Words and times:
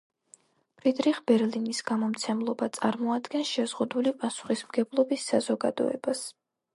ფრიდრიხ 0.77 1.17
ბერლინის 1.31 1.81
გამომცემლობა 1.89 2.69
წარმოადგენს 2.79 3.51
შეზღუდული 3.57 4.15
პასუხისმგებლობის 4.23 5.27
საზოგადოებას. 5.33 6.25